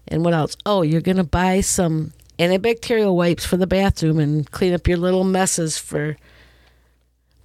And 0.06 0.24
what 0.24 0.34
else? 0.34 0.56
Oh, 0.64 0.82
you're 0.82 1.00
going 1.00 1.16
to 1.16 1.24
buy 1.24 1.62
some 1.62 2.12
antibacterial 2.38 3.16
wipes 3.16 3.44
for 3.44 3.56
the 3.56 3.66
bathroom 3.66 4.20
and 4.20 4.48
clean 4.52 4.72
up 4.72 4.86
your 4.86 4.98
little 4.98 5.24
messes 5.24 5.76
for 5.76 6.16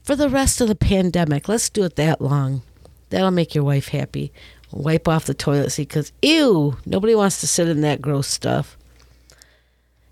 for 0.04 0.16
the 0.16 0.30
rest 0.30 0.62
of 0.62 0.68
the 0.68 0.76
pandemic. 0.76 1.50
Let's 1.50 1.72
do 1.72 1.86
it 1.86 1.96
that 1.96 2.22
long. 2.22 2.62
That'll 3.10 3.32
make 3.32 3.56
your 3.56 3.64
wife 3.64 3.88
happy. 3.88 4.32
Wipe 4.72 5.08
off 5.08 5.26
the 5.26 5.34
toilet 5.34 5.72
seat 5.72 5.90
because 5.90 6.12
ew, 6.22 6.78
nobody 6.86 7.16
wants 7.16 7.40
to 7.42 7.48
sit 7.48 7.68
in 7.68 7.82
that 7.82 8.00
gross 8.00 8.28
stuff. 8.28 8.77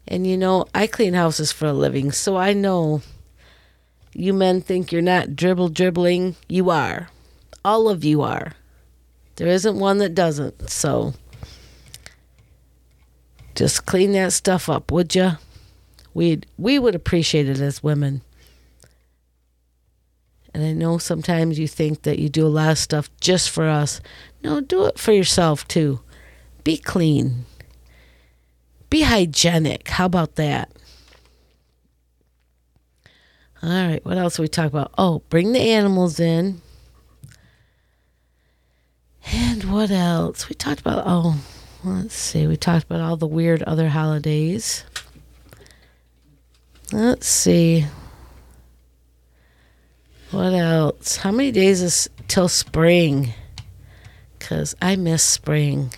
And 0.07 0.27
you 0.27 0.37
know, 0.37 0.65
I 0.73 0.87
clean 0.87 1.13
houses 1.13 1.51
for 1.51 1.65
a 1.65 1.73
living, 1.73 2.11
so 2.11 2.37
I 2.37 2.53
know 2.53 3.01
you 4.13 4.33
men 4.33 4.61
think 4.61 4.91
you're 4.91 5.01
not 5.01 5.35
dribble 5.35 5.69
dribbling. 5.69 6.35
You 6.47 6.69
are. 6.69 7.09
All 7.63 7.89
of 7.89 8.03
you 8.03 8.21
are. 8.21 8.53
There 9.35 9.47
isn't 9.47 9.79
one 9.79 9.97
that 9.97 10.15
doesn't. 10.15 10.69
So 10.69 11.13
just 13.55 13.85
clean 13.85 14.11
that 14.13 14.33
stuff 14.33 14.69
up, 14.69 14.91
would 14.91 15.15
you? 15.15 15.31
We'd 16.13 16.45
we 16.57 16.79
would 16.79 16.95
appreciate 16.95 17.49
it 17.49 17.59
as 17.59 17.83
women. 17.83 18.21
And 20.53 20.63
I 20.63 20.71
know 20.71 20.97
sometimes 20.97 21.59
you 21.59 21.67
think 21.67 22.03
that 22.03 22.17
you 22.17 22.29
do 22.29 22.47
a 22.47 22.47
lot 22.47 22.71
of 22.71 22.77
stuff 22.77 23.09
just 23.19 23.49
for 23.49 23.67
us. 23.67 23.99
No, 24.41 24.61
do 24.61 24.85
it 24.85 24.97
for 24.97 25.11
yourself 25.11 25.67
too. 25.67 25.99
Be 26.63 26.77
clean. 26.77 27.45
Be 28.95 29.01
hygienic. 29.01 29.89
How 29.89 30.05
about 30.05 30.35
that? 30.35 30.71
All 33.61 33.69
right, 33.69 33.99
what 34.05 34.17
else 34.17 34.39
we 34.39 34.47
talk 34.47 34.67
about? 34.67 34.93
Oh, 34.97 35.21
bring 35.27 35.51
the 35.51 35.59
animals 35.59 36.17
in. 36.17 36.61
And 39.33 39.65
what 39.65 39.91
else? 39.91 40.47
We 40.47 40.55
talked 40.55 40.79
about, 40.79 41.03
oh, 41.05 41.43
let's 41.83 42.15
see. 42.15 42.47
We 42.47 42.55
talked 42.55 42.85
about 42.85 43.01
all 43.01 43.17
the 43.17 43.27
weird 43.27 43.63
other 43.63 43.89
holidays. 43.89 44.85
Let's 46.93 47.27
see. 47.27 47.87
What 50.31 50.53
else? 50.53 51.17
How 51.17 51.33
many 51.33 51.51
days 51.51 51.81
is 51.81 52.09
till 52.29 52.47
spring? 52.47 53.33
Because 54.39 54.73
I 54.81 54.95
miss 54.95 55.21
spring. 55.21 55.91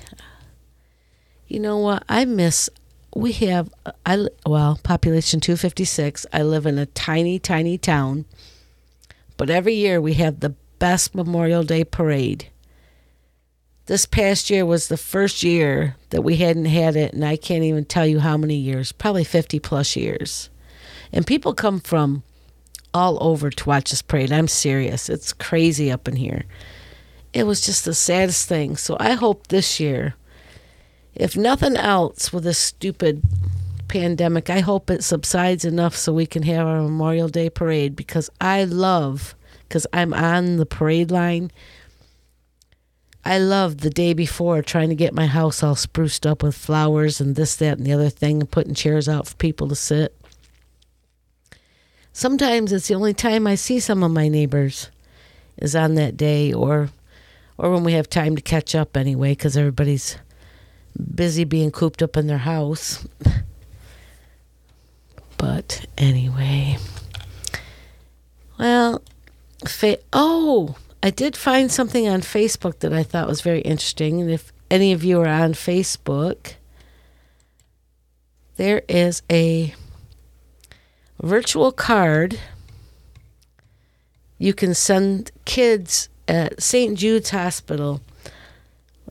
You 1.47 1.59
know 1.59 1.77
what? 1.77 2.03
I 2.09 2.25
miss. 2.25 2.71
We 3.17 3.31
have, 3.33 3.73
I 4.05 4.27
well, 4.45 4.79
population 4.83 5.39
256. 5.39 6.25
I 6.31 6.43
live 6.43 6.65
in 6.65 6.77
a 6.77 6.85
tiny, 6.85 7.39
tiny 7.39 7.77
town. 7.77 8.25
But 9.37 9.49
every 9.49 9.73
year 9.73 9.99
we 9.99 10.13
have 10.15 10.39
the 10.39 10.55
best 10.79 11.15
Memorial 11.15 11.63
Day 11.63 11.83
parade 11.83 12.49
this 13.87 14.05
past 14.05 14.49
year 14.49 14.65
was 14.65 14.87
the 14.87 14.97
first 14.97 15.43
year 15.43 15.95
that 16.09 16.21
we 16.21 16.35
hadn't 16.35 16.65
had 16.65 16.95
it, 16.95 17.13
and 17.13 17.23
I 17.23 17.37
can't 17.37 17.63
even 17.63 17.85
tell 17.85 18.05
you 18.05 18.19
how 18.19 18.37
many 18.37 18.55
years 18.55 18.91
probably 18.91 19.23
50 19.23 19.59
plus 19.59 19.95
years. 19.95 20.49
And 21.11 21.25
people 21.25 21.53
come 21.53 21.79
from 21.79 22.23
all 22.93 23.17
over 23.21 23.49
to 23.49 23.65
watch 23.65 23.89
this 23.89 24.01
parade. 24.01 24.31
I'm 24.31 24.49
serious. 24.49 25.09
It's 25.09 25.31
crazy 25.31 25.89
up 25.89 26.07
in 26.07 26.17
here. 26.17 26.43
It 27.33 27.45
was 27.45 27.61
just 27.61 27.85
the 27.85 27.93
saddest 27.93 28.47
thing. 28.49 28.75
So 28.75 28.97
I 28.99 29.13
hope 29.13 29.47
this 29.47 29.79
year, 29.79 30.15
if 31.19 31.35
nothing 31.35 31.75
else 31.75 32.31
with 32.31 32.43
this 32.43 32.59
stupid 32.59 33.23
pandemic, 33.87 34.49
I 34.49 34.59
hope 34.59 34.89
it 34.89 35.03
subsides 35.03 35.65
enough 35.65 35.95
so 35.95 36.13
we 36.13 36.25
can 36.25 36.43
have 36.43 36.67
our 36.67 36.81
Memorial 36.81 37.29
Day 37.29 37.49
parade 37.49 37.95
because 37.95 38.29
I 38.39 38.63
love, 38.63 39.35
because 39.67 39.87
I'm 39.93 40.13
on 40.13 40.57
the 40.57 40.65
parade 40.65 41.11
line 41.11 41.51
I 43.27 43.39
loved 43.39 43.81
the 43.81 43.89
day 43.89 44.13
before 44.13 44.61
trying 44.61 44.87
to 44.87 44.95
get 44.95 45.13
my 45.13 45.25
house 45.25 45.61
all 45.61 45.75
spruced 45.75 46.25
up 46.25 46.41
with 46.41 46.55
flowers 46.55 47.19
and 47.19 47.35
this, 47.35 47.57
that, 47.57 47.77
and 47.77 47.85
the 47.85 47.91
other 47.91 48.09
thing, 48.09 48.39
and 48.39 48.49
putting 48.49 48.73
chairs 48.73 49.09
out 49.09 49.27
for 49.27 49.35
people 49.35 49.67
to 49.67 49.75
sit. 49.75 50.15
Sometimes 52.13 52.71
it's 52.71 52.87
the 52.87 52.95
only 52.95 53.13
time 53.13 53.45
I 53.45 53.55
see 53.55 53.81
some 53.81 54.01
of 54.01 54.11
my 54.11 54.29
neighbors 54.29 54.91
is 55.57 55.75
on 55.75 55.95
that 55.95 56.15
day 56.15 56.53
or 56.53 56.89
or 57.57 57.73
when 57.73 57.83
we 57.83 57.93
have 57.93 58.09
time 58.09 58.37
to 58.37 58.41
catch 58.41 58.73
up 58.73 58.95
anyway 58.95 59.31
because 59.31 59.57
everybody's 59.57 60.15
busy 61.15 61.43
being 61.43 61.71
cooped 61.71 62.01
up 62.01 62.17
in 62.17 62.27
their 62.27 62.39
house. 62.39 63.07
But 65.37 65.85
anyway, 65.97 66.77
Well, 68.57 69.03
fa- 69.67 69.99
oh, 70.11 70.75
I 71.03 71.11
did 71.11 71.37
find 71.37 71.71
something 71.71 72.07
on 72.07 72.21
Facebook 72.21 72.79
that 72.79 72.91
I 72.91 73.03
thought 73.03 73.27
was 73.27 73.41
very 73.41 73.61
interesting. 73.61 74.19
And 74.19 74.31
if 74.31 74.51
any 74.71 74.91
of 74.93 75.03
you 75.03 75.21
are 75.21 75.27
on 75.27 75.53
Facebook, 75.53 76.55
there 78.55 78.81
is 78.89 79.21
a 79.31 79.75
virtual 81.21 81.71
card 81.71 82.39
you 84.39 84.53
can 84.53 84.73
send 84.73 85.31
kids 85.45 86.09
at 86.27 86.61
St. 86.61 86.97
Jude's 86.97 87.29
Hospital. 87.29 88.01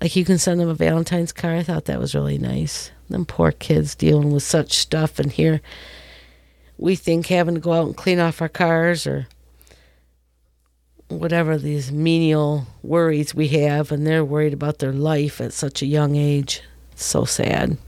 Like 0.01 0.15
you 0.17 0.25
can 0.25 0.39
send 0.39 0.61
them 0.61 0.69
a 0.69 0.75
Valentine's 0.75 1.33
card. 1.33 1.59
I 1.59 1.63
thought 1.63 1.87
that 1.87 1.99
was 2.01 2.15
really 2.15 2.39
nice. 2.39 2.91
Them 3.09 3.25
poor 3.25 3.53
kids 3.53 3.95
dealing 3.95 4.33
with 4.33 4.43
such 4.43 4.75
stuff, 4.75 5.19
and 5.19 5.33
here 5.33 5.61
we 6.79 6.97
think 6.97 7.27
having 7.29 7.55
to 7.55 7.61
go 7.61 7.73
out 7.73 7.87
and 7.87 7.97
clean 7.97 8.19
off 8.19 8.43
our 8.43 8.49
cars 8.49 9.07
or 9.07 9.27
whatever 11.09 11.57
these 11.57 11.93
menial 11.93 12.67
worries 12.83 13.35
we 13.35 13.49
have, 13.49 13.93
and 13.93 14.07
they're 14.07 14.25
worried 14.25 14.53
about 14.53 14.79
their 14.79 14.93
life 14.93 15.41
at 15.41 15.53
such 15.53 15.83
a 15.83 15.87
young 15.87 16.17
age. 16.17 16.63
so 16.95 17.25
sad. 17.25 17.79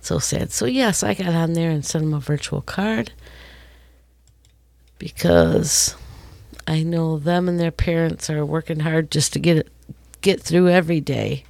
So 0.00 0.18
sad. 0.18 0.52
So, 0.52 0.66
yes, 0.66 1.02
I 1.02 1.14
got 1.14 1.34
on 1.34 1.54
there 1.54 1.70
and 1.70 1.84
sent 1.84 2.04
them 2.04 2.14
a 2.14 2.20
virtual 2.20 2.60
card 2.60 3.12
because 4.98 5.96
I 6.66 6.82
know 6.82 7.18
them 7.18 7.48
and 7.48 7.60
their 7.60 7.70
parents 7.70 8.28
are 8.28 8.44
working 8.44 8.80
hard 8.80 9.10
just 9.10 9.32
to 9.34 9.38
get 9.38 9.58
it, 9.58 9.68
get 10.20 10.40
through 10.40 10.68
every 10.68 11.00
day. 11.00 11.44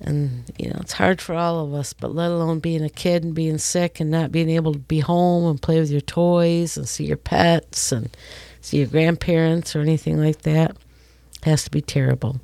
And, 0.00 0.44
you 0.58 0.68
know, 0.68 0.78
it's 0.80 0.92
hard 0.92 1.20
for 1.20 1.34
all 1.34 1.64
of 1.64 1.74
us, 1.74 1.92
but 1.92 2.14
let 2.14 2.30
alone 2.30 2.60
being 2.60 2.84
a 2.84 2.90
kid 2.90 3.24
and 3.24 3.34
being 3.34 3.58
sick 3.58 3.98
and 3.98 4.10
not 4.10 4.30
being 4.30 4.48
able 4.48 4.72
to 4.72 4.78
be 4.78 5.00
home 5.00 5.48
and 5.48 5.60
play 5.60 5.80
with 5.80 5.90
your 5.90 6.00
toys 6.00 6.76
and 6.76 6.88
see 6.88 7.04
your 7.04 7.16
pets 7.16 7.90
and 7.90 8.16
see 8.60 8.78
your 8.78 8.86
grandparents 8.86 9.74
or 9.74 9.80
anything 9.80 10.18
like 10.18 10.42
that. 10.42 10.70
It 10.70 11.44
has 11.44 11.64
to 11.64 11.70
be 11.70 11.80
terrible. 11.80 12.40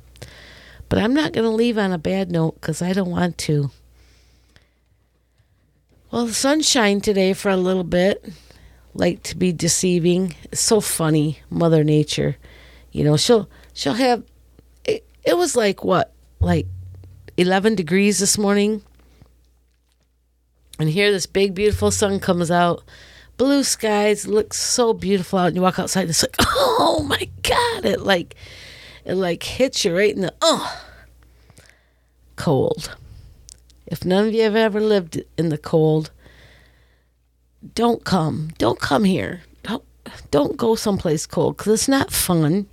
But 0.89 0.99
I'm 0.99 1.13
not 1.13 1.33
going 1.33 1.45
to 1.45 1.55
leave 1.55 1.77
on 1.77 1.91
a 1.91 1.97
bad 1.97 2.31
note 2.31 2.55
because 2.59 2.81
I 2.81 2.93
don't 2.93 3.11
want 3.11 3.37
to. 3.39 3.71
Well, 6.11 6.27
the 6.27 6.33
sun 6.33 6.61
shined 6.61 7.03
today 7.03 7.33
for 7.33 7.49
a 7.49 7.57
little 7.57 7.83
bit. 7.83 8.23
Like 8.95 9.21
to 9.23 9.37
be 9.37 9.51
deceiving. 9.51 10.35
It's 10.45 10.61
so 10.61 10.79
funny, 10.79 11.39
Mother 11.49 11.83
Nature. 11.83 12.37
You 12.91 13.03
know, 13.03 13.17
she'll 13.17 13.49
she'll 13.73 13.93
have 13.93 14.23
it, 14.85 15.05
it 15.23 15.37
was 15.37 15.55
like 15.55 15.83
what? 15.83 16.13
Like 16.39 16.65
11 17.35 17.75
degrees 17.75 18.19
this 18.19 18.37
morning. 18.37 18.81
And 20.79 20.89
here 20.89 21.11
this 21.11 21.25
big 21.25 21.53
beautiful 21.53 21.91
sun 21.91 22.21
comes 22.21 22.49
out. 22.49 22.83
Blue 23.35 23.63
skies 23.65 24.27
looks 24.27 24.57
so 24.57 24.93
beautiful 24.93 25.39
out 25.39 25.47
and 25.47 25.57
you 25.57 25.61
walk 25.61 25.77
outside 25.77 26.01
and 26.01 26.11
it's 26.11 26.23
like, 26.23 26.35
"Oh 26.39 27.05
my 27.07 27.29
god." 27.43 27.85
It 27.85 28.01
like 28.01 28.35
it 29.03 29.15
like 29.15 29.43
hits 29.43 29.83
you 29.83 29.95
right 29.95 30.15
in 30.15 30.21
the 30.21 30.33
oh 30.41 30.81
cold. 32.37 32.95
If 33.85 34.05
none 34.05 34.27
of 34.27 34.33
you 34.33 34.43
have 34.43 34.55
ever 34.55 34.79
lived 34.79 35.21
in 35.37 35.49
the 35.49 35.57
cold, 35.57 36.11
don't 37.73 38.03
come. 38.03 38.49
Don't 38.57 38.79
come 38.79 39.03
here. 39.03 39.41
Don't 39.63 39.83
don't 40.31 40.57
go 40.57 40.75
someplace 40.75 41.25
cold 41.25 41.57
because 41.57 41.73
it's 41.73 41.87
not 41.87 42.11
fun. 42.11 42.67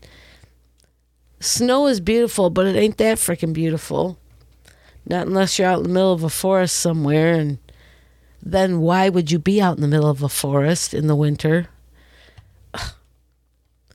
Snow 1.41 1.87
is 1.87 2.01
beautiful, 2.01 2.51
but 2.51 2.67
it 2.67 2.77
ain't 2.77 2.99
that 2.99 3.19
freaking 3.19 3.53
beautiful. 3.53 4.19
Not 5.07 5.27
unless 5.27 5.59
you're 5.59 5.69
out 5.69 5.79
in 5.79 5.85
the 5.85 5.89
middle 5.89 6.13
of 6.13 6.23
a 6.23 6.29
forest 6.29 6.77
somewhere, 6.77 7.35
and 7.35 7.59
then 8.41 8.81
why 8.81 9.09
would 9.09 9.31
you 9.33 9.39
be 9.39 9.61
out 9.61 9.77
in 9.77 9.83
the 9.83 9.89
middle 9.89 10.09
of 10.09 10.23
a 10.23 10.29
forest 10.29 10.95
in 10.95 11.09
the 11.09 11.17
winter? 11.17 11.69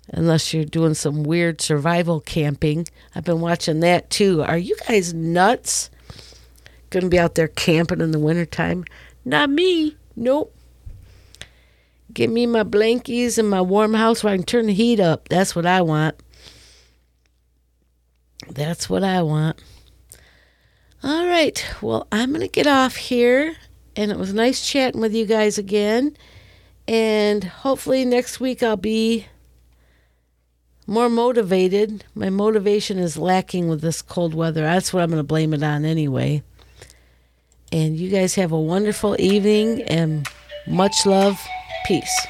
Unless 0.10 0.54
you're 0.54 0.66
doing 0.66 0.94
some 0.94 1.24
weird 1.24 1.62
survival 1.62 2.20
camping. 2.20 2.88
I've 3.16 3.26
been 3.26 3.42
watching 3.42 3.82
that 3.82 4.10
too. 4.10 4.42
Are 4.44 4.58
you 4.58 4.76
guys 4.88 5.14
nuts? 5.14 5.90
Gonna 6.90 7.10
be 7.10 7.20
out 7.20 7.36
there 7.36 7.50
camping 7.50 8.02
in 8.02 8.12
the 8.12 8.20
wintertime? 8.20 8.86
Not 9.26 9.50
me. 9.50 9.96
Nope. 10.16 10.57
Give 12.18 12.32
me 12.32 12.48
my 12.48 12.64
blankies 12.64 13.38
and 13.38 13.48
my 13.48 13.62
warm 13.62 13.94
house 13.94 14.24
where 14.24 14.34
I 14.34 14.38
can 14.38 14.44
turn 14.44 14.66
the 14.66 14.74
heat 14.74 15.00
up. 15.00 15.30
That's 15.30 15.56
what 15.56 15.68
I 15.68 15.84
want. 15.84 16.16
That's 18.50 18.90
what 18.90 19.04
I 19.04 19.22
want. 19.22 19.62
All 21.04 21.28
right. 21.28 21.64
Well, 21.80 22.08
I'm 22.12 22.30
going 22.30 22.42
to 22.42 22.48
get 22.48 22.66
off 22.66 22.96
here. 22.96 23.56
And 23.96 24.10
it 24.10 24.18
was 24.18 24.34
nice 24.34 24.68
chatting 24.68 25.00
with 25.00 25.14
you 25.14 25.28
guys 25.28 25.60
again. 25.60 26.18
And 26.88 27.44
hopefully 27.44 28.04
next 28.04 28.40
week 28.40 28.64
I'll 28.64 28.78
be 28.78 29.28
more 30.88 31.10
motivated. 31.10 32.04
My 32.16 32.32
motivation 32.32 32.98
is 32.98 33.16
lacking 33.16 33.68
with 33.68 33.82
this 33.82 34.02
cold 34.02 34.34
weather. 34.34 34.64
That's 34.64 34.92
what 34.92 35.04
I'm 35.04 35.12
going 35.12 35.20
to 35.20 35.24
blame 35.24 35.54
it 35.54 35.62
on 35.62 35.86
anyway. 35.86 36.42
And 37.72 37.96
you 37.96 38.10
guys 38.10 38.34
have 38.34 38.52
a 38.52 38.60
wonderful 38.60 39.16
evening 39.20 39.84
and 39.84 40.28
much 40.66 41.06
love. 41.06 41.40
Peace. 41.88 42.28